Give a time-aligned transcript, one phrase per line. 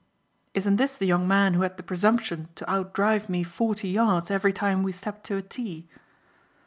[0.55, 4.51] "Isn't this the young man who had the presumption to outdrive me forty yards every
[4.51, 5.87] time we stepped to a tee?"